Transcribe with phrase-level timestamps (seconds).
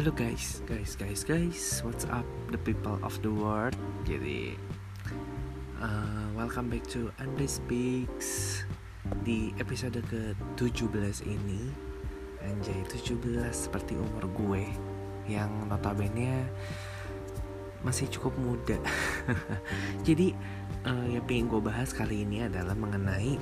[0.00, 3.76] Hello guys, guys, guys, guys, what's up the people of the world?
[4.08, 4.56] Jadi,
[5.76, 8.64] uh, welcome back to Andre Speaks.
[9.28, 11.68] Di episode ke-17 ini
[12.40, 14.72] Anjay, 17 seperti umur gue
[15.28, 16.48] Yang notabene
[17.84, 18.80] masih cukup muda.
[20.08, 20.32] Jadi,
[20.88, 23.36] uh, yang pengen gue bahas kali ini adalah mengenai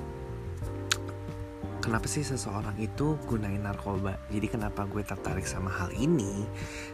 [1.79, 4.19] kenapa sih seseorang itu gunain narkoba?
[4.31, 6.47] Jadi kenapa gue tertarik sama hal ini?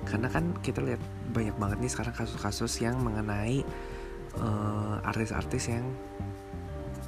[0.05, 1.01] Karena kan kita lihat
[1.33, 3.65] banyak banget nih sekarang kasus-kasus yang mengenai
[4.39, 5.85] uh, artis-artis yang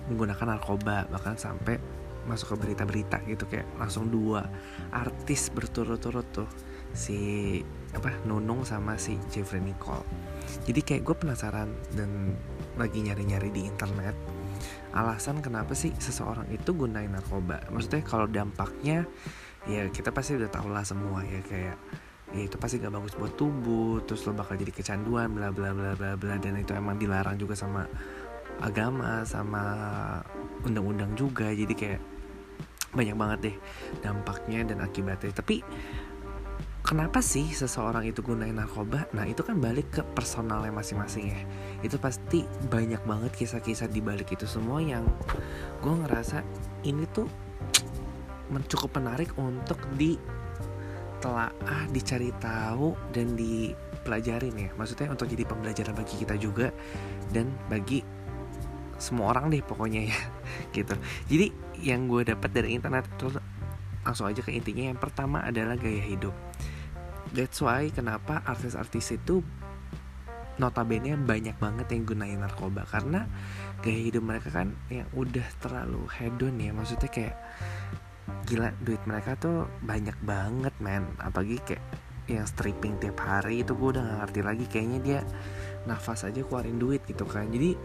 [0.06, 1.78] menggunakan narkoba bahkan sampai
[2.26, 4.42] masuk ke berita-berita gitu kayak langsung dua
[4.90, 6.50] artis berturut-turut tuh
[6.90, 7.62] si
[7.94, 10.02] apa Nunung sama si Jeffrey Nicole.
[10.66, 12.34] Jadi kayak gue penasaran dan
[12.78, 14.14] lagi nyari-nyari di internet
[14.96, 17.60] alasan kenapa sih seseorang itu gunain narkoba?
[17.68, 19.04] Maksudnya kalau dampaknya
[19.68, 21.76] ya kita pasti udah tau lah semua ya kayak
[22.34, 25.94] ya itu pasti gak bagus buat tubuh terus lo bakal jadi kecanduan bla bla bla
[25.94, 27.86] bla bla dan itu emang dilarang juga sama
[28.60, 29.62] agama sama
[30.64, 31.52] undang-undang juga.
[31.52, 32.00] Jadi kayak
[32.96, 33.56] banyak banget deh
[34.00, 35.32] dampaknya dan akibatnya.
[35.36, 35.60] Tapi
[36.86, 39.10] kenapa sih seseorang itu gunain narkoba?
[39.10, 41.42] Nah itu kan balik ke personalnya masing-masing ya.
[41.82, 45.02] Itu pasti banyak banget kisah-kisah di balik itu semua yang
[45.82, 46.46] gue ngerasa
[46.86, 47.26] ini tuh
[48.70, 51.50] cukup menarik untuk ditelaah,
[51.90, 54.70] dicari tahu dan dipelajarin ya.
[54.78, 56.70] Maksudnya untuk jadi pembelajaran bagi kita juga
[57.34, 58.06] dan bagi
[58.96, 60.18] semua orang deh pokoknya ya
[60.78, 60.94] gitu.
[61.26, 61.46] Jadi
[61.82, 63.34] yang gue dapat dari internet itu
[64.06, 66.30] langsung aja ke intinya yang pertama adalah gaya hidup
[67.34, 69.42] That's why kenapa artis-artis itu
[70.56, 72.88] notabene banyak banget yang gunain narkoba.
[72.88, 73.28] Karena
[73.84, 76.72] gaya hidup mereka kan yang udah terlalu hedon ya.
[76.72, 77.36] Maksudnya kayak
[78.46, 81.82] gila duit mereka tuh banyak banget man apalagi kayak
[82.26, 84.64] yang stripping tiap hari itu gue udah gak ngerti lagi.
[84.66, 85.20] Kayaknya dia
[85.86, 87.46] nafas aja keluarin duit gitu kan.
[87.52, 87.76] Jadi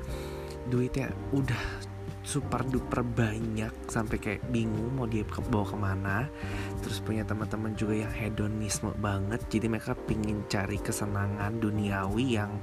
[0.69, 1.90] duitnya udah
[2.21, 6.17] super duper banyak sampai kayak bingung mau dia bawa ke mana.
[6.85, 12.61] Terus punya teman-teman juga yang hedonisme banget jadi mereka pingin cari kesenangan duniawi yang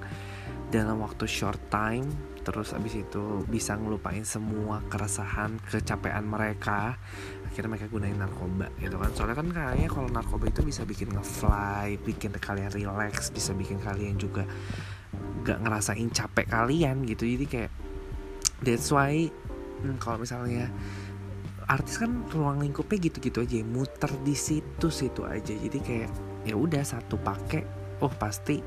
[0.68, 2.04] dalam waktu short time
[2.48, 6.96] terus abis itu bisa ngelupain semua keresahan kecapean mereka.
[7.44, 9.10] Akhirnya mereka gunain narkoba gitu kan.
[9.12, 14.16] Soalnya kan kayaknya kalau narkoba itu bisa bikin ngefly bikin kalian relax bisa bikin kalian
[14.16, 14.48] juga
[15.44, 17.28] gak ngerasain capek kalian gitu.
[17.28, 17.72] Jadi kayak
[18.64, 19.28] that's why
[19.82, 20.70] hmm, kalau misalnya
[21.68, 25.52] artis kan ruang lingkupnya gitu-gitu aja muter di situ situ aja.
[25.52, 26.10] Jadi kayak
[26.48, 27.62] ya udah satu pakai
[28.00, 28.62] oh pasti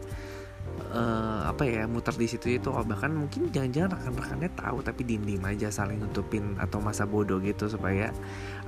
[0.93, 2.69] uh, apa ya muter di situ itu.
[2.69, 7.65] Oh, bahkan mungkin jangan-jangan rekan-rekannya tahu tapi diem-diem aja saling nutupin atau masa bodoh gitu
[7.65, 8.13] supaya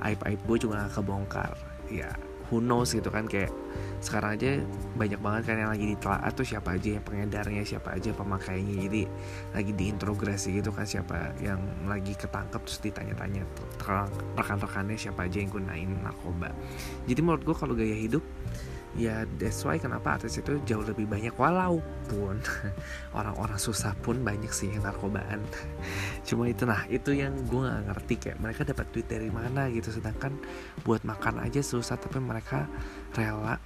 [0.02, 1.54] aib aib gue juga gak kebongkar.
[1.86, 2.10] Ya
[2.48, 3.52] who knows gitu kan kayak
[4.04, 4.60] sekarang aja
[5.00, 8.84] banyak banget kan yang lagi ditelaah tuh siapa aja yang pengedarnya siapa aja pemakainya.
[8.84, 9.02] Jadi
[9.56, 13.42] lagi diintrograsi gitu kan siapa yang lagi ketangkep terus ditanya-tanya
[14.36, 16.52] rekan-rekannya siapa aja yang gunain narkoba.
[17.08, 18.22] Jadi menurut gue kalau gaya hidup
[18.94, 22.38] ya that's why kenapa artis itu jauh lebih banyak walaupun
[23.18, 25.42] orang-orang susah pun banyak sih yang narkobaan.
[26.28, 29.90] Cuma itu nah itu yang gue gak ngerti kayak mereka dapat duit dari mana gitu.
[29.90, 30.38] Sedangkan
[30.86, 32.70] buat makan aja susah tapi mereka
[33.18, 33.58] rela.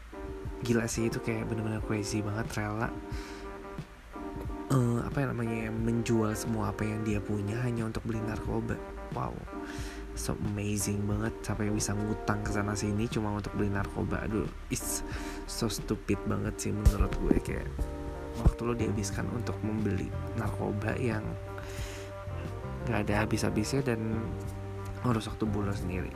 [0.65, 2.91] Gila sih itu kayak bener-bener crazy banget rela
[4.75, 8.77] uh, apa yang namanya menjual semua apa yang dia punya hanya untuk beli narkoba.
[9.17, 9.58] Wow
[10.19, 14.27] so amazing banget sampai bisa ngutang ke sana sini cuma untuk beli narkoba.
[14.27, 15.07] Aduh it's
[15.47, 17.71] so stupid banget sih menurut gue kayak
[18.43, 21.23] waktu lo dihabiskan untuk membeli narkoba yang
[22.91, 24.19] nggak ada habis-habisnya dan
[25.07, 26.11] merusak tubuh lo sendiri.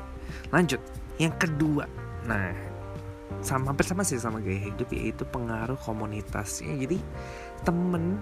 [0.50, 0.82] Lanjut
[1.22, 1.86] yang kedua.
[2.26, 2.50] Nah
[3.40, 6.74] sama hampir sama sih sama gaya hidup yaitu pengaruh komunitasnya.
[6.74, 6.98] Jadi
[7.62, 8.18] temen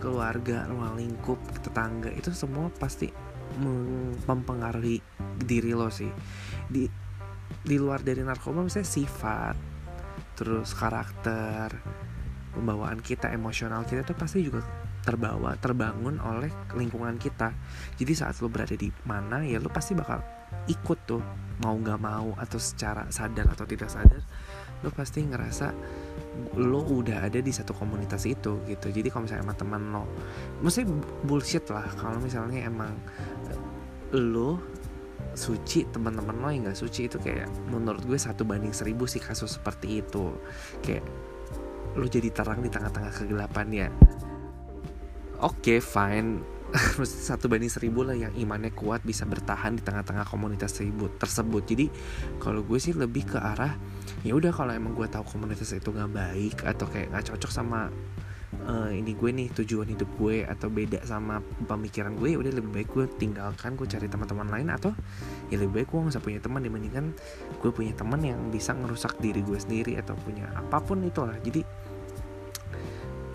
[0.00, 3.08] keluarga ruang lingkup tetangga itu semua pasti
[4.26, 4.98] mempengaruhi
[5.38, 6.10] diri lo sih.
[6.68, 6.84] Di
[7.64, 9.56] di luar dari narkoba misalnya sifat
[10.34, 11.70] terus karakter
[12.52, 14.62] pembawaan kita emosional kita tuh pasti juga
[15.04, 17.52] terbawa terbangun oleh lingkungan kita.
[17.94, 20.24] Jadi saat lo berada di mana ya lo pasti bakal
[20.66, 21.22] ikut tuh
[21.60, 24.22] mau nggak mau atau secara sadar atau tidak sadar
[24.84, 25.66] lo pasti ngerasa
[26.60, 28.86] lo udah ada di satu komunitas itu gitu.
[28.92, 30.04] Jadi kalau misalnya emang teman lo
[30.60, 30.84] mesti
[31.24, 31.88] bullshit lah.
[31.96, 32.92] Kalau misalnya emang
[34.12, 34.60] lo
[35.34, 39.56] suci teman-teman lo yang nggak suci itu kayak menurut gue satu banding seribu sih kasus
[39.56, 40.36] seperti itu.
[40.84, 41.08] Kayak
[41.96, 43.88] lo jadi terang di tengah-tengah kegelapan ya.
[45.42, 46.53] Oke okay, fine
[47.28, 51.62] satu banding seribu lah yang imannya kuat bisa bertahan di tengah-tengah komunitas tersebut tersebut.
[51.62, 51.86] Jadi
[52.42, 53.78] kalau gue sih lebih ke arah
[54.26, 57.92] ya udah kalau emang gue tahu komunitas itu nggak baik atau kayak nggak cocok sama
[58.66, 62.70] uh, ini gue nih tujuan hidup gue atau beda sama pemikiran gue ya udah lebih
[62.70, 64.90] baik gue tinggalkan gue cari teman-teman lain atau
[65.52, 67.04] ya lebih baik gue nggak usah punya teman dibandingkan
[67.60, 71.36] gue punya teman yang bisa ngerusak diri gue sendiri atau punya apa pun itu lah
[71.42, 71.60] jadi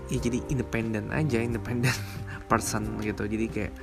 [0.09, 1.93] ya jadi independen aja independen
[2.49, 3.29] person gitu.
[3.29, 3.73] Jadi kayak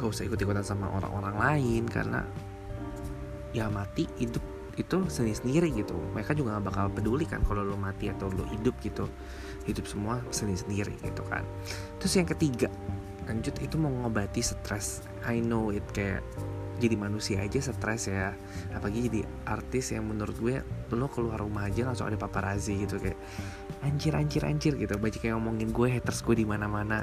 [0.00, 2.24] gak usah ikut ikutan sama orang-orang lain karena
[3.52, 4.42] ya mati hidup
[4.76, 5.96] itu sendiri sendiri gitu.
[6.16, 9.04] Mereka juga gak bakal peduli kan kalau lo mati atau lo hidup gitu.
[9.68, 11.44] Hidup semua sendiri sendiri gitu kan.
[12.00, 12.68] Terus yang ketiga
[13.26, 15.04] lanjut itu mengobati stres.
[15.26, 16.24] I know it kayak
[16.76, 18.36] jadi manusia aja stres ya.
[18.72, 20.60] Apalagi jadi artis yang menurut gue
[20.94, 23.18] lo keluar rumah aja langsung ada paparazi gitu kayak
[23.82, 24.94] anjir anjir anjir gitu.
[24.96, 27.02] Banyak yang ngomongin gue haters gue di mana mana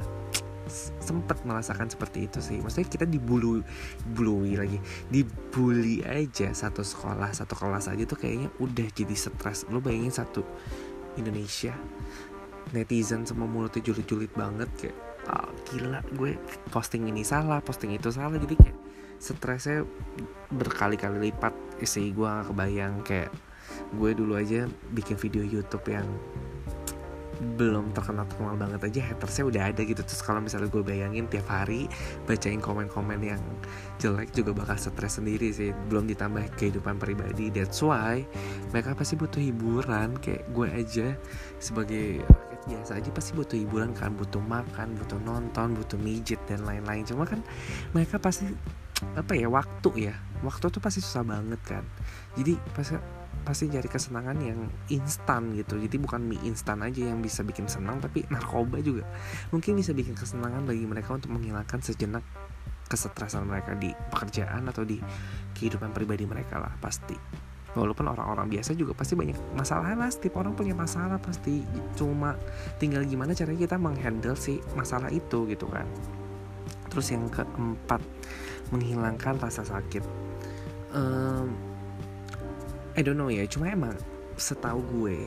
[1.04, 2.58] sempet merasakan seperti itu sih.
[2.64, 3.60] Maksudnya kita dibulu
[4.16, 4.80] bully lagi.
[5.12, 9.68] Dibully aja satu sekolah satu kelas aja tuh kayaknya udah jadi stres.
[9.68, 10.46] Lo bayangin satu
[11.20, 11.76] Indonesia
[12.72, 14.98] netizen semua mulutnya julid-julid banget kayak
[15.30, 16.40] oh, gila gue
[16.72, 18.40] posting ini salah posting itu salah.
[18.40, 18.78] Jadi kayak
[19.24, 19.88] stresnya
[20.52, 21.56] berkali-kali lipat.
[21.88, 23.00] Sih gue gak kebayang.
[23.08, 23.32] Kayak
[23.96, 26.06] gue dulu aja bikin video YouTube yang
[27.44, 30.00] belum terkenal terkenal banget aja hatersnya udah ada gitu.
[30.00, 31.92] Terus kalau misalnya gue bayangin tiap hari
[32.24, 33.42] bacain komen-komen yang
[34.00, 35.76] jelek juga bakal stres sendiri sih.
[35.92, 37.52] Belum ditambah kehidupan pribadi.
[37.52, 38.24] That's why
[38.72, 40.16] mereka pasti butuh hiburan.
[40.24, 41.08] Kayak gue aja
[41.60, 44.16] sebagai rakyat biasa aja pasti butuh hiburan kan.
[44.16, 47.04] Butuh makan butuh nonton butuh mijit dan lain-lain.
[47.04, 47.44] Cuma kan
[47.92, 48.48] mereka pasti
[49.16, 50.16] apa ya waktu ya.
[50.44, 51.84] Waktu tuh pasti susah banget kan.
[52.36, 52.96] Jadi pasti
[53.44, 54.60] pasti cari kesenangan yang
[54.92, 55.76] instan gitu.
[55.76, 59.04] Jadi bukan mie instan aja yang bisa bikin senang tapi narkoba juga.
[59.52, 62.24] Mungkin bisa bikin kesenangan bagi mereka untuk menghilangkan sejenak
[62.88, 65.00] kesetresan mereka di pekerjaan atau di
[65.56, 67.16] kehidupan pribadi mereka lah pasti.
[67.74, 71.66] Walaupun orang-orang biasa juga pasti banyak masalah lah setiap orang punya masalah pasti
[71.98, 72.38] cuma
[72.78, 75.90] tinggal gimana caranya kita menghandle si masalah itu gitu kan.
[76.94, 77.98] Terus yang keempat
[78.72, 80.04] menghilangkan rasa sakit.
[80.94, 81.58] Um,
[82.94, 83.98] I don't know ya cuma emang
[84.38, 85.18] setahu gue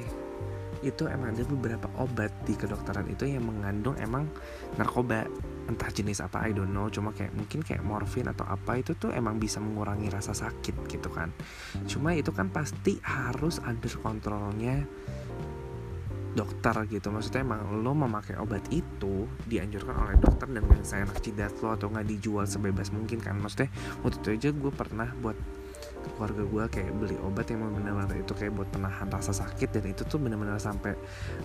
[0.85, 4.29] itu emang ada beberapa obat di kedokteran itu yang mengandung emang
[4.79, 5.27] narkoba.
[5.67, 9.11] Entah jenis apa I don't know cuma kayak mungkin kayak morfin atau apa itu tuh
[9.11, 11.35] emang bisa mengurangi rasa sakit gitu kan.
[11.91, 14.87] Cuma itu kan pasti harus under kontrolnya
[16.37, 17.09] dokter gitu.
[17.09, 21.88] Maksudnya emang lo memakai obat itu dianjurkan oleh dokter dan gak saya jidat lo atau
[21.88, 23.41] nggak dijual sebebas mungkin kan.
[23.41, 23.73] Maksudnya
[24.05, 25.35] waktu itu aja gue pernah buat
[26.15, 30.06] keluarga gue kayak beli obat yang benar-benar itu kayak buat penahan rasa sakit dan itu
[30.06, 30.94] tuh benar-benar sampai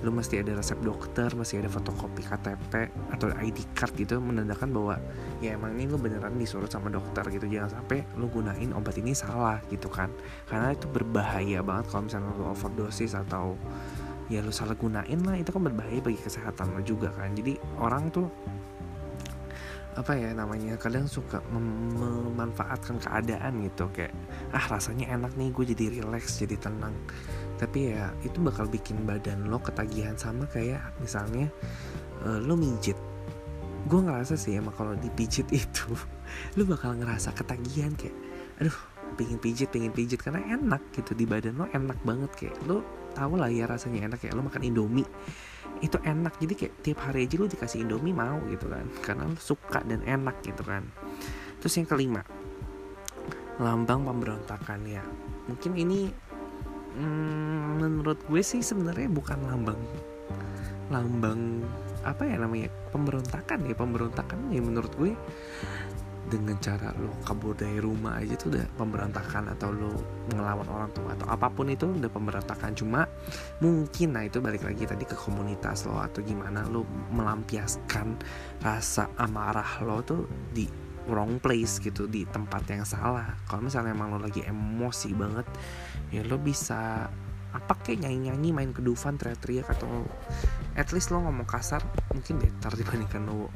[0.05, 4.95] lu mesti ada resep dokter masih ada fotokopi KTP atau ID card gitu menandakan bahwa
[5.41, 7.49] ya emang ini lu beneran disuruh sama dokter gitu.
[7.49, 10.13] Jangan sampai lu gunain obat ini salah gitu kan.
[10.45, 13.57] Karena itu berbahaya banget kalau misalnya lu overdosis atau
[14.31, 17.35] ya lu salah gunain lah itu kan berbahaya bagi kesehatan lo juga kan.
[17.35, 18.31] Jadi orang tuh
[19.91, 24.15] apa ya namanya kadang suka mem memanfaatkan keadaan gitu kayak
[24.55, 26.95] ah rasanya enak nih gue jadi relax jadi tenang.
[27.59, 31.51] Tapi ya itu bakal bikin badan lo ketagihan sama kayak misalnya
[32.23, 32.95] uh, lo mijit.
[33.91, 35.91] Gue ngerasa sih emang kalau dipijit itu
[36.55, 38.15] lo bakal ngerasa ketagihan kayak
[38.63, 40.19] aduh pingin pijit pingin pijit.
[40.21, 42.31] Karena enak gitu di badan lo enak banget.
[42.35, 44.23] Kayak lo tau lah ya rasanya enak.
[44.23, 45.07] Kayak lo makan indomie.
[45.83, 46.37] Itu enak.
[46.39, 48.85] Jadi kayak tiap hari aja lo dikasih indomie mau gitu kan.
[49.01, 50.85] Karena lo suka dan enak gitu kan.
[51.61, 52.21] Terus yang kelima
[53.61, 55.05] lambang pemberontakan ya.
[55.45, 56.09] Mungkin ini
[56.97, 59.77] hmm, menurut gue sih sebenarnya bukan lambang.
[60.89, 61.61] Lambang
[62.01, 62.73] apa ya namanya?
[62.89, 65.13] Pemberontakan ya pemberontakan ya menurut gue
[66.29, 69.91] dengan cara lo kabur dari rumah aja tuh udah pemberontakan atau lo
[70.31, 72.77] ngelawan orang tua atau apa pun itu udah pemberontakan.
[72.77, 73.07] Cuma
[73.59, 78.21] mungkin nah itu balik lagi tadi ke komunitas lo atau gimana lo melampiaskan
[78.61, 80.69] rasa amarah lo tuh di
[81.09, 83.33] wrong place gitu di tempat yang salah.
[83.49, 85.47] Kalau misalnya emang lo lagi emosi banget
[86.13, 87.09] ya lo bisa
[87.51, 90.07] apa kayak nyanyi-nyanyi main kedufan teriak-teriak atau
[90.79, 91.83] at least lo ngomong kasar
[92.15, 93.51] mungkin better dibandingkan lo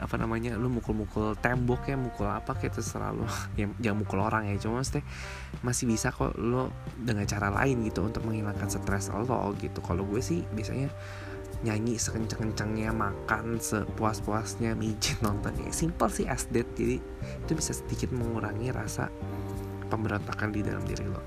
[0.00, 3.28] apa namanya lu mukul-mukul tembok ya mukul apa kayak terserah lu.
[3.60, 5.04] Ya jangan mukul orang ya cuma maksudnya
[5.60, 9.78] masih bisa kok lo dengan cara lain gitu untuk menghilangkan stres lo gitu.
[9.84, 10.88] Kalau gue sih biasanya
[11.60, 16.64] nyanyi sekencang-kencangnya makan sepuas-puasnya mijit nonton ya simple sih as that.
[16.72, 16.96] Jadi
[17.44, 19.12] itu bisa sedikit mengurangi rasa
[19.92, 21.20] pemberontakan di dalam diri lo.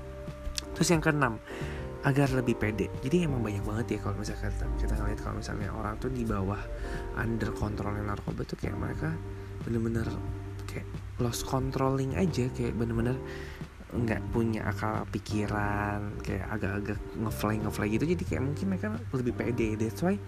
[0.74, 1.38] Terus yang keenam
[2.04, 2.92] agar lebih pede.
[3.00, 6.24] Jadi emang banyak banget ya kalau misalnya kita, kita ngeliat kalau misalnya orang tuh di
[6.28, 6.60] bawah
[7.16, 9.08] under controlnya narkoba tuh kayak mereka
[9.64, 10.04] bener-bener
[10.68, 10.84] kayak
[11.16, 13.16] lost controlling aja kayak bener-bener
[13.94, 18.04] nggak punya akal pikiran kayak agak-agak ngefly ngefly gitu.
[18.10, 19.68] Jadi kayak mungkin mereka lebih pede.
[19.80, 20.20] That's why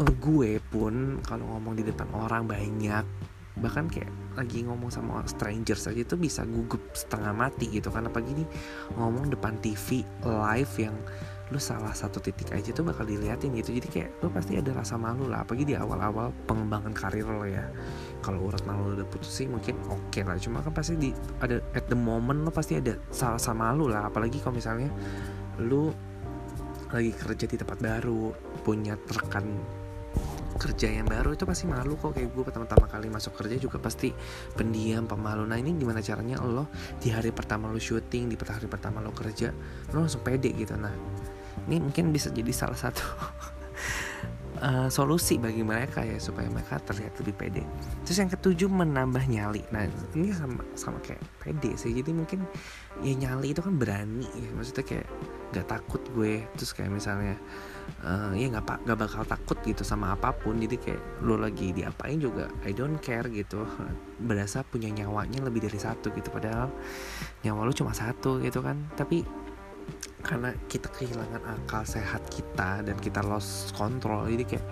[0.00, 3.04] uh, gue pun kalau ngomong di depan orang banyak
[3.58, 7.90] bahkan kayak lagi ngomong sama stranger saja itu bisa gugup setengah mati gitu.
[7.90, 8.46] Kan apa gini
[8.94, 10.96] ngomong depan TV live yang
[11.48, 13.72] lu salah satu titik aja tuh bakal diliatin gitu.
[13.72, 15.42] Jadi kayak lu pasti ada rasa malu lah.
[15.42, 17.64] Apalagi di awal-awal pengembangan karir lo ya.
[18.20, 20.36] Kalau urat malu udah putus sih mungkin oke okay lah.
[20.36, 21.10] Cuma kan pasti di
[21.40, 24.12] ada at the moment lo pasti ada salah sama malu lah.
[24.12, 24.92] Apalagi kalau misalnya
[25.56, 25.88] lu
[26.88, 28.32] lagi kerja di tempat baru
[28.64, 29.44] punya rekan
[30.58, 34.10] kerja yang baru itu pasti malu kok kayak gue pertama-tama kali masuk kerja juga pasti
[34.58, 36.66] pendiam pemalu nah ini gimana caranya lo
[36.98, 39.54] di hari pertama lo syuting di hari pertama lo kerja
[39.94, 40.92] lo langsung pede gitu nah
[41.68, 43.04] ini mungkin bisa jadi salah satu
[44.64, 47.62] uh, solusi bagi mereka ya supaya mereka terlihat lebih pede.
[48.08, 49.62] Terus yang ketujuh menambah nyali.
[49.68, 49.84] Nah
[50.16, 51.92] ini sama sama kayak pede sih.
[51.92, 52.46] Jadi mungkin
[53.04, 54.48] ya nyali itu kan berani ya.
[54.56, 55.08] Maksudnya kayak
[55.52, 56.46] gak takut gue.
[56.56, 57.36] Terus kayak misalnya
[58.04, 60.58] uh, ya nggak pak nggak bakal takut gitu sama apa pun.
[60.58, 63.64] Jadi kayak lo lagi diapain juga I don't care gitu.
[64.28, 66.28] Berasa punya nyawanya lebih dari satu gitu.
[66.30, 66.70] Padahal
[67.42, 68.78] nyawa lo cuma satu gitu kan.
[68.94, 69.48] Tapi
[70.22, 74.66] karena kita kehilangan akal sehat kita dan kita lost control jadi kayak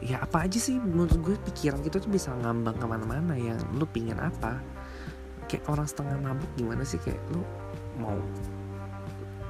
[0.00, 3.84] ya apa aja sih menurut gue pikiran kita tuh bisa ngambang ke mana-mana ya lu
[3.84, 4.62] pingin apa
[5.50, 7.44] kayak orang setengah mabuk gimana sih kayak lu
[8.00, 8.16] mau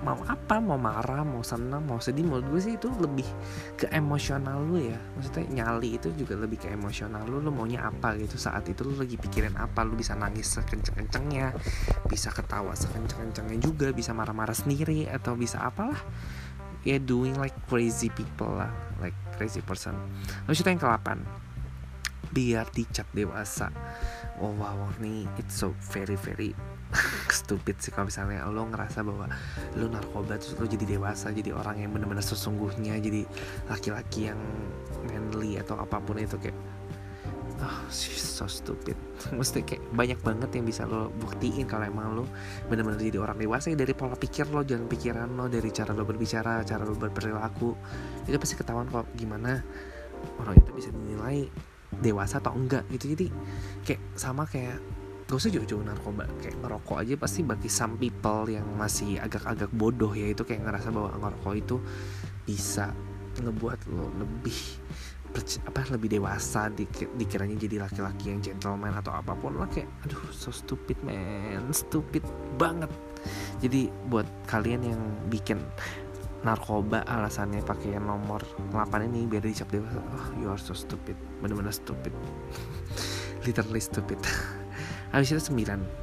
[0.01, 3.29] mau apa mau marah mau senang mau sedih menurut gue sih itu lebih
[3.77, 4.97] ke emosional lu ya.
[5.17, 8.41] Maksudnya nyali itu juga lebih ke emosional lu lu maunya apa gitu.
[8.41, 11.53] Saat itu lu lagi pikirin apa lu bisa nangis sekenceng-kencengnya
[12.09, 16.01] bisa ketawa sekenceng-kencengnya juga bisa marah-marah sendiri atau bisa apalah.
[16.81, 18.73] Ya yeah, doing like crazy people lah
[19.05, 19.93] like crazy person.
[20.49, 21.09] Lalu cerita yang ke-8
[22.33, 23.69] biar dicap dewasa.
[24.41, 26.57] Oh wow nih it's so very very
[27.31, 29.31] stupid sih kalau misalnya lo ngerasa bahwa
[29.79, 33.23] lo narkoba terus lo jadi dewasa jadi orang yang benar-benar sesungguhnya jadi
[33.71, 34.41] laki-laki yang
[35.07, 36.57] manly atau apa pun itu kayak
[37.61, 38.97] oh so stupid.
[39.39, 42.25] Mesti kayak banyak banget yang bisa lo buktiin kalau emang lo
[42.73, 46.09] benar-benar jadi orang dewasa ya dari pola pikir lo jalan pikiran lo dari cara lo
[46.09, 47.71] berbicara cara lo berperilaku
[48.25, 49.61] itu pasti ketahuan kok gimana
[50.41, 51.47] orang itu bisa dinilai
[52.01, 53.13] dewasa atau enggak gitu.
[53.13, 53.27] Jadi
[53.85, 54.81] kayak sama kayak
[55.31, 60.11] gak usah jauh-jauh narkoba kayak ngerokok aja pasti bagi some people yang masih agak-agak bodoh
[60.11, 61.77] ya itu kayak ngerasa bahwa ngerokok itu
[62.43, 62.91] bisa
[63.39, 64.59] ngebuat lo lebih
[65.63, 66.67] apa lebih dewasa
[67.15, 72.27] dikiranya jadi laki-laki yang gentleman atau apa pun lah kayak aduh so stupid man stupid
[72.59, 72.91] banget.
[73.63, 75.63] Jadi buat kalian yang bikin
[76.43, 78.43] narkoba alasannya pakai nomor
[78.75, 82.17] 8 ini biar dicap dewasa oh you are so stupid bener-bener stupid
[83.45, 84.19] literally stupid
[85.11, 86.01] habis itu 9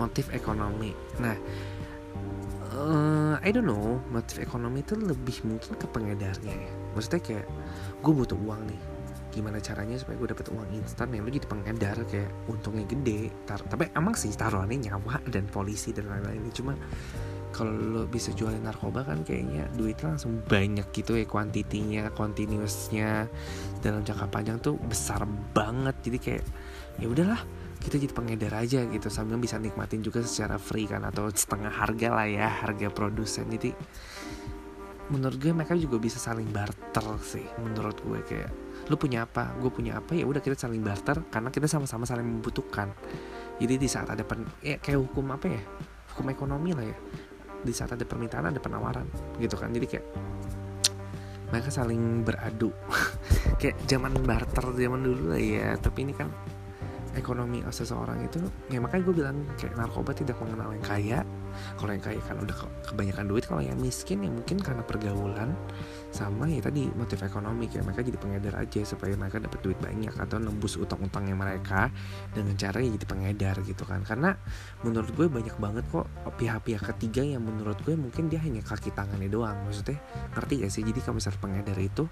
[0.00, 0.96] motif ekonomi.
[1.20, 1.36] Nah
[2.74, 6.72] uh, I don't know motif ekonomi itu lebih mungkin ke pengedarnya ya.
[6.94, 7.46] Maksudnya kayak
[8.00, 8.80] gue butuh uang nih.
[9.30, 13.62] Gimana caranya supaya gue dapet uang instan yang lu jadi pengedar kayak untungnya gede tar
[13.62, 16.50] tapi emang sih taruhannya nyawa dan polisi dan lain-lain.
[16.50, 16.74] Cuma
[17.50, 23.30] kalau lo bisa jualin narkoba kan kayaknya duitnya langsung banyak gitu ya kuantitinya continuousnya.
[23.82, 25.22] Dalam jangka panjang tuh besar
[25.54, 25.94] banget.
[26.02, 26.44] Jadi kayak
[26.98, 27.42] ya udahlah
[27.80, 32.08] kita jadi pengedar aja gitu sambil bisa nikmatin juga secara free kan atau setengah harga
[32.12, 33.48] lah ya harga produsen.
[33.48, 33.72] Jadi
[35.10, 38.20] menurut gue mereka juga bisa saling barter sih menurut gue.
[38.28, 38.52] Kayak
[38.92, 39.56] lu punya apa?
[39.56, 40.12] Gue punya apa?
[40.12, 42.92] Ya udah kita saling barter karena kita sama-sama saling membutuhkan.
[43.56, 45.62] Jadi di saat ada pen ya kayak hukum apa ya?
[46.14, 46.96] Hukum ekonomi lah ya.
[47.64, 49.08] Di saat ada permintaan ada penawaran
[49.40, 49.72] gitu kan.
[49.72, 50.06] Jadi kayak
[51.50, 52.70] mereka saling beradu.
[53.60, 55.74] Kayak zaman barter zaman dulu lah ya.
[55.76, 56.30] Tapi ini kan
[57.18, 58.38] ekonomi seseorang itu
[58.70, 61.18] ya makanya gue bilang kayak narkoba tidak mengenal yang kaya
[61.76, 62.56] kalau yang kaya kan udah
[62.90, 65.54] kebanyakan duit kalau yang miskin ya mungkin karena pergaulan
[66.10, 70.10] sama ya tadi motif ekonomi kayak mereka jadi pengedar aja supaya mereka dapat duit banyak
[70.18, 71.88] atau nembus utang-utangnya mereka
[72.34, 74.02] dengan cara ya jadi pengedar gitu kan.
[74.02, 74.34] Karena
[74.82, 79.30] menurut gue banyak banget kok pihak-pihak ketiga yang menurut gue mungkin dia hanya kaki tangannya
[79.30, 80.02] doang maksudnya
[80.34, 80.82] ngerti gak sih?
[80.82, 82.04] Jadi kalau misalnya pengedar itu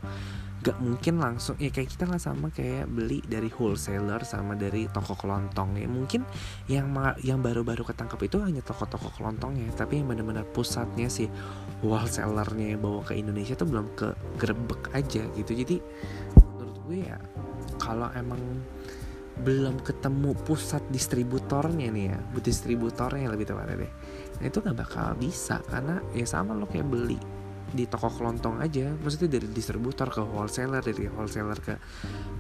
[0.59, 5.19] gak mungkin langsung ya kayak kita lah sama kayak beli dari wholesaler sama dari toko
[5.19, 5.91] kelontong ya.
[5.91, 6.23] Mungkin
[6.71, 11.29] yang yang baru-baru ketangkap itu hanya toko-toko kelontongnya tapi yang benar-benar pusatnya sih
[11.85, 15.53] wholesalernya yang bawa ke Indonesia tuh belum ke grebek aja gitu.
[15.53, 15.77] Jadi
[16.57, 17.21] menurut gue ya
[17.77, 18.41] kalau emang
[19.45, 23.93] belum ketemu pusat distributornya nih ya distributornya lebih tepatnya deh
[24.41, 25.61] nah itu nggak bakal bisa.
[25.69, 27.21] Karena ya sama lo kayak beli
[27.69, 31.77] di toko kelontong aja maksudnya dari distributor ke wholesaler dari wholesaler ke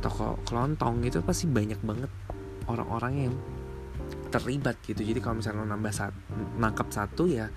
[0.00, 2.08] toko kelontong itu pasti banyak banget
[2.64, 3.34] orang-orang yang
[4.28, 5.00] terlibat gitu.
[5.00, 6.14] Jadi kalau misalnya lo nambah sat,
[6.60, 7.48] nangkap satu ya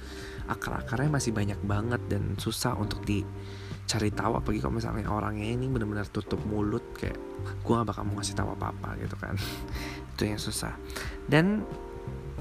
[0.48, 4.40] akar-akarnya masih banyak banget dan susah untuk dicari tahu.
[4.40, 7.20] Apalagi kalau misalnya orangnya ini benar-benar tutup mulut kayak
[7.62, 9.36] gue gak bakal mau ngasih tahu apa-apa gitu kan.
[10.16, 10.74] Itu yang susah.
[11.28, 11.63] Dan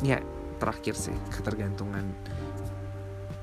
[0.01, 0.23] ya
[0.63, 2.07] terakhir sih ketergantungan.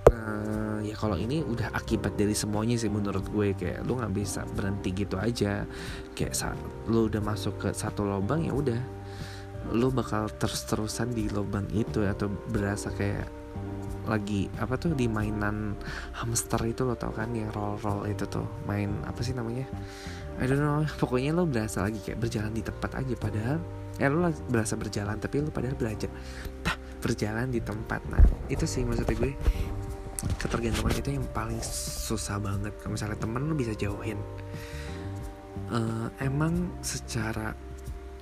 [0.08, 3.56] Uh, ya kalau ini udah akibat dari semuanya sih menurut gue.
[3.56, 5.64] Kayak lu nggak bisa berhenti gitu aja.
[6.16, 8.97] Kayak saat lu udah masuk ke satu lubang ya udah
[9.76, 13.28] lu bakal terus-terusan di lubang itu atau berasa kayak
[14.08, 15.76] lagi apa tuh di mainan
[16.16, 19.68] hamster itu lo tau kan yang roll roll itu tuh main apa sih namanya?
[20.40, 23.60] I don't know pokoknya lo berasa lagi kayak berjalan di tempat aja padahal
[24.00, 26.08] ya lo berasa berjalan tapi lo padahal belajar
[26.64, 28.00] tah berjalan di tempat.
[28.08, 29.36] Nah itu sih maksudnya gue
[30.40, 31.60] ketergantungan itu yang paling
[32.08, 32.74] susah banget.
[32.80, 34.18] Kalau misalnya temen lo bisa jauhin.
[35.68, 37.52] Uh, emang secara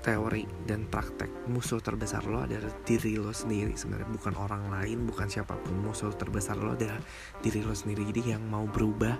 [0.05, 4.13] teori dan praktek musuh terbesar lo adalah diri lo sendiri sebenarnya.
[4.13, 5.81] Bukan orang lain bukan siapa pun.
[5.81, 7.01] Musuh terbesar lo adalah
[7.41, 8.05] diri lo sendiri.
[8.13, 9.17] Jadi yang mau berubah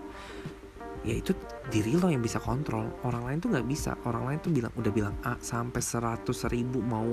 [1.02, 1.34] ya itu
[1.74, 3.02] diri lo yang bisa kontrol.
[3.02, 3.98] Orang lain tuh nggak bisa.
[4.06, 7.10] Orang lain tuh bilang udah bilang A sampai seratus ribu mau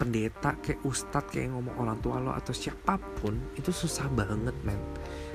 [0.00, 4.80] pendeta kayak ustadz kayak ngomong orang tua lo atau siapa pun itu susah banget men.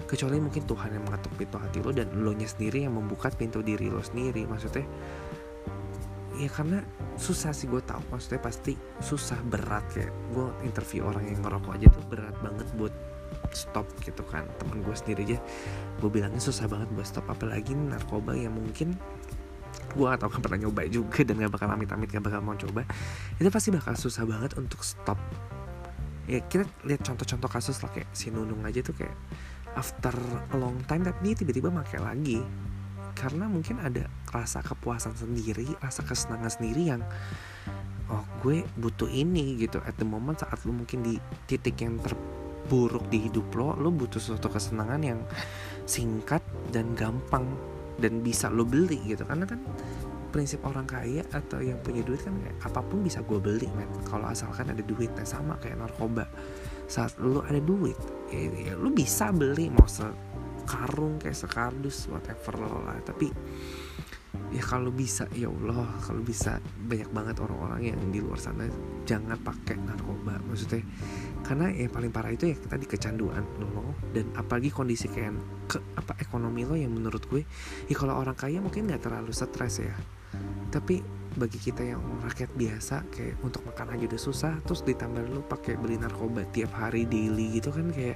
[0.10, 3.62] Kecuali mungkin Tuhan yang mengetuk pintu hati lo dan lo nya sendiri yang membuka pintu
[3.62, 4.50] diri lo sendiri.
[4.50, 4.86] Maksudnya
[6.36, 6.84] ya karena
[7.16, 11.88] susah sih gue tau maksudnya pasti susah berat kayak gue interview orang yang ngerokok aja
[11.92, 12.94] tuh berat banget buat
[13.56, 14.44] stop gitu kan.
[14.60, 15.40] Temen gue sendiri aja
[16.02, 17.26] gue bilangnya susah banget buat stop.
[17.32, 18.96] Apalagi narkoba yang mungkin
[19.96, 22.84] gue atau kan pernah nyoba juga dan gak bakal amit-amit gak bakal mau coba.
[23.40, 25.18] Itu pasti bakal susah banget untuk stop.
[26.26, 29.14] Ya kita lihat contoh-contoh kasus lah kayak si Nunung aja tuh kayak
[29.76, 30.16] after
[30.52, 32.40] a long time tapi dia tiba-tiba pakai lagi
[33.16, 37.02] karena mungkin ada rasa kepuasan sendiri rasa kesenangan sendiri yang
[38.12, 39.82] oh gue butuh ini gitu.
[39.82, 41.16] At the moment saat lo mungkin di
[41.50, 45.20] titik yang terburuk di hidup lo lo butuh suatu kesenangan yang
[45.88, 47.48] singkat dan gampang
[47.98, 49.26] dan bisa lo beli gitu.
[49.26, 49.64] Karena kan
[50.30, 53.90] prinsip orang kaya atau yang punya duit kan kayak apa pun bisa gue beli men.
[54.04, 56.28] Kalau asalkan ada duit nah sama kayak narkoba.
[56.86, 57.98] Saat lo ada duit
[58.30, 59.88] ya, ya lo bisa beli mau
[60.66, 63.00] karung kayak sekardus whatever lah.
[63.06, 63.30] Tapi
[64.52, 68.68] ya kalau bisa ya Allah kalau bisa banyak banget orang-orang yang di luar sana
[69.08, 70.42] jangan pakai narkoba.
[70.46, 70.84] Maksudnya
[71.46, 75.38] karena yang paling parah itu ya kita di kecanduan lo dan apalagi kondisi kayak
[75.70, 77.46] ke apa ekonomi lo yang menurut gue
[77.86, 79.96] ya kalau orang kaya mungkin nggak terlalu stres ya.
[80.74, 81.00] Tapi
[81.36, 85.76] bagi kita yang rakyat biasa kayak untuk makan aja udah susah terus ditambah lo pakai
[85.76, 88.16] beli narkoba tiap hari daily gitu kan kayak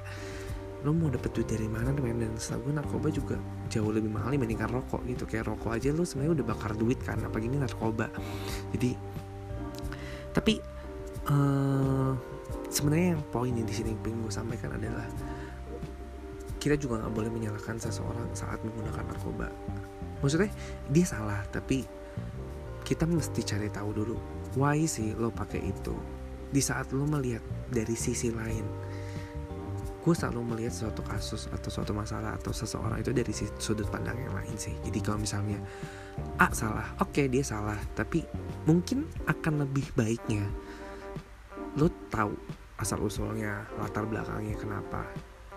[0.88, 1.92] lo mau dapet duit dari mana?
[1.92, 3.36] Men dan setahu gue narkoba juga
[3.68, 5.28] jauh lebih mahal dibandingkan rokok gitu.
[5.28, 8.08] Kayak rokok aja lo sebenarnya udah bakar duit kan apa gini narkoba.
[8.72, 8.96] Jadi
[10.32, 10.62] tapi
[11.28, 12.16] uh,
[12.72, 15.04] sebenarnya yang poin yang di sini pengen gue sampaikan adalah
[16.60, 19.48] kita juga nggak boleh menyalahkan seseorang saat menggunakan narkoba.
[20.24, 20.52] Maksudnya
[20.92, 21.84] dia salah tapi
[22.88, 24.16] kita mesti cari tahu dulu
[24.56, 25.96] why sih lo pakai itu?
[26.50, 28.64] Di saat lo melihat dari sisi lain
[30.10, 33.30] gue selalu melihat suatu kasus atau suatu masalah atau seseorang itu dari
[33.62, 34.74] sudut pandang yang lain sih.
[34.82, 35.62] Jadi kalau misalnya
[36.42, 37.78] A salah oke okay, dia salah.
[37.94, 38.26] Tapi
[38.66, 40.50] mungkin akan lebih baiknya
[41.78, 42.34] lo tahu
[42.82, 45.06] asal usulnya latar belakangnya kenapa.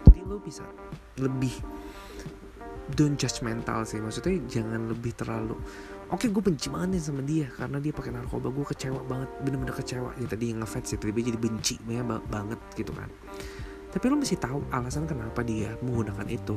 [0.05, 0.69] Jadi lo bisa
[1.17, 1.57] lebih
[2.93, 4.05] don't judgmental sih.
[4.05, 5.57] Maksudnya jangan lebih terlalu
[6.13, 8.53] oke gue benci banget nih sama dia karena dia pakai narkoba.
[8.53, 10.13] Gue kecewa banget bener-bener kecewa.
[10.21, 11.75] Ya tadi yang ngefans sih tiba-tiba jadi benci
[12.29, 13.09] banget gitu kan
[13.93, 16.57] tapi lo mesti tahu alasan kenapa dia menggunakan itu.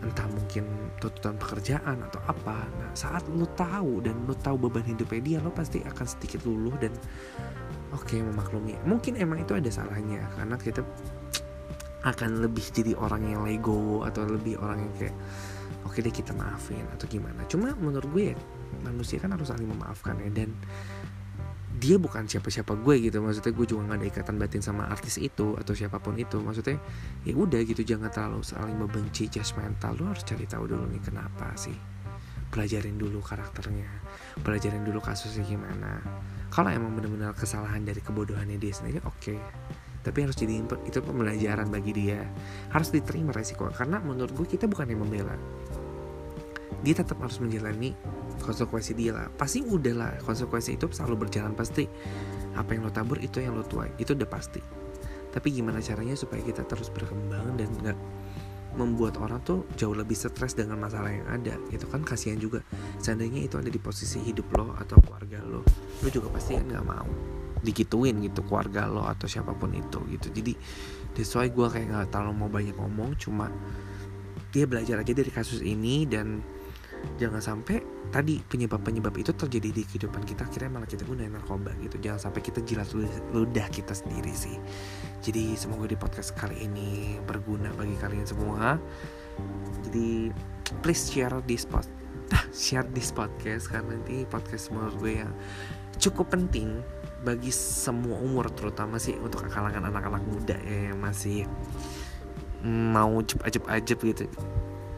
[0.00, 0.64] Entah mungkin
[0.96, 2.64] tuntutan pekerjaan atau apa.
[2.64, 6.72] Nah saat lo tahu dan lo tahu beban hidupnya dia lo pasti akan sedikit luluh
[6.80, 6.94] dan
[7.92, 8.78] oke okay, memaklumi.
[8.86, 10.80] Mungkin emang itu ada salahnya karena kita
[12.00, 15.16] akan lebih jadi orang yang lego atau lebih orang yang kayak
[15.84, 17.44] oke okay deh kita maafin atau gimana.
[17.44, 18.36] Cuma menurut gue ya
[18.80, 20.32] manusia kan harus saling memaafkan ya.
[20.32, 20.56] Dan
[21.80, 23.24] dia bukan siapa-siapa gue gitu.
[23.24, 26.36] Maksudnya gue juga gak ada ikatan batin sama artis itu atau siapa pun itu.
[26.36, 26.76] Maksudnya
[27.24, 31.56] ya udah gitu jangan terlalu saling membenci judgmental lo harus cari tahu dulu nih kenapa
[31.56, 31.74] sih.
[32.52, 33.88] Pelajarin dulu karakternya.
[34.44, 36.04] Pelajarin dulu kasusnya gimana.
[36.52, 39.16] Kalau emang benar-benar kesalahan dari kebodohannya dia sendiri oke.
[39.16, 39.40] Okay.
[40.00, 42.24] tapi harus jadi itu pembelajaran bagi dia.
[42.72, 43.68] Harus diterima resiko.
[43.68, 45.36] Karena menurut gue kita bukan yang membela
[46.80, 47.92] dia tetap harus menjalani
[48.40, 49.26] konsekuensi dia lah.
[49.28, 51.84] Pasti udah lah konsekuensi itu selalu berjalan pasti.
[52.56, 53.92] Apa yang lo tabur itu yang lo tuai.
[54.00, 54.60] Itu udah pasti.
[55.30, 57.98] Tapi gimana caranya supaya kita terus berkembang dan nggak
[58.70, 62.02] membuat orang tuh jauh lebih stres dengan masalah yang ada itu kan?
[62.02, 62.64] Kasihan juga.
[62.98, 65.62] Seandainya itu ada di posisi hidup lo atau keluarga lo
[66.00, 67.10] lo juga pasti kan nggak mau
[67.60, 70.32] dikituin gitu keluarga lo atau siapa pun itu gitu.
[70.32, 70.52] Jadi
[71.12, 73.52] that's why gue kayak nggak terlalu mau banyak ngomong cuma
[74.50, 76.42] dia belajar aja dari kasus ini dan
[77.16, 81.96] jangan sampai tadi penyebab-penyebab itu terjadi di kehidupan kita akhirnya malah kita gunain narkoba gitu.
[82.00, 82.88] Jangan sampai kita jilat
[83.30, 84.56] ludah kita sendiri sih.
[85.20, 88.80] Jadi semoga di podcast kali ini berguna bagi kalian semua.
[89.86, 90.32] Jadi
[90.82, 91.86] please share this pod
[92.54, 95.32] share this podcast karena nanti podcast menurut gue yang
[95.98, 96.82] cukup penting
[97.20, 101.44] bagi semua umur terutama sih untuk kalangan anak-anak muda ya yang masih
[102.64, 104.24] mau ajep-ajep gitu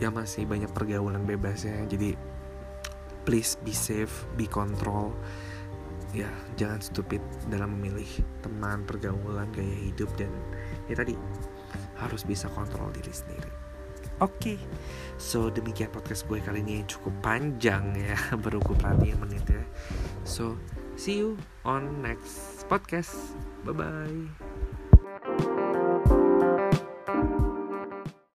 [0.02, 2.18] ya masih banyak pergaulan bebas ya jadi
[3.22, 5.14] please be safe be control.
[6.12, 6.28] Ya
[6.60, 8.08] jangan stupid dalam memilih
[8.44, 10.28] teman pergaulan gaya hidup dan
[10.90, 11.16] ya tadi
[11.96, 13.50] harus bisa kontrol diri sendiri.
[14.20, 14.58] Oke okay.
[15.16, 16.84] so demikian podcast gue kali ini.
[16.84, 19.64] Yang cukup panjang ya berukuran ya menit ya.
[20.28, 20.60] So
[21.00, 23.32] see you on next podcast.
[23.64, 24.71] Bye bye